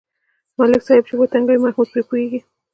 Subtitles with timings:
[0.57, 2.39] ملک صاحب یې چې و ټنگوي محمود پرې پوهېږي.